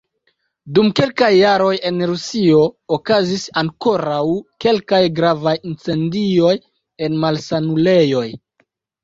[0.75, 2.61] Dum kelkaj jaroj en Rusio
[2.97, 4.23] okazis ankoraŭ
[4.65, 6.57] kelkaj gravaj incendioj
[7.11, 8.27] en malsanulejoj.